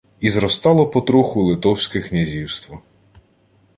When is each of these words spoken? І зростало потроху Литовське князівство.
І 0.19 0.29
зростало 0.29 0.87
потроху 0.87 1.43
Литовське 1.43 2.01
князівство. 2.01 2.81